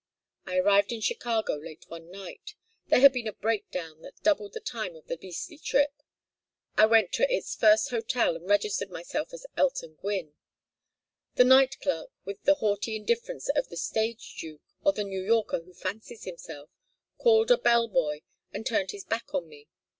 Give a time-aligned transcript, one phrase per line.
[0.47, 2.55] I arrived in Chicago late one night.
[2.87, 5.93] There had been a break down that doubled the time of the beastly trip.
[6.75, 10.33] I went to its first hotel and registered myself as Elton Gwynne.
[11.35, 15.59] The night clerk, with the haughty indifference of the stage duke, or the New Yorker
[15.59, 16.71] who fancies himself,
[17.19, 19.67] called a bell boy and turned his back on me.